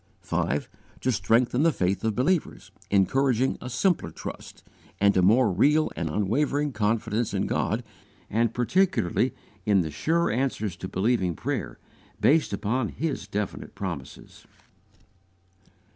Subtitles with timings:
[0.21, 0.67] 5.
[1.01, 4.63] To strengthen the faith of believers, encouraging a simpler trust,
[4.99, 7.83] and a more real and unwavering confidence in God,
[8.27, 9.31] and particularly
[9.63, 11.77] in the sure answers to believing prayer,
[12.19, 14.47] based upon His definite promises.